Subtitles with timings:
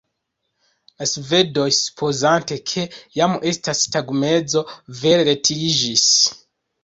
[1.01, 2.85] La svedoj, supozante ke
[3.19, 4.65] jam estas tagmezo,
[5.03, 6.09] vere retiriĝis.